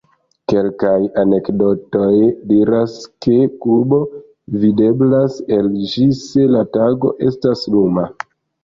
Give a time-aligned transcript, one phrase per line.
[0.51, 2.15] Kelkaj anekdotoj
[2.53, 4.01] diras ke Kubo
[4.65, 8.11] videblas el ĝi se la tago estas luma.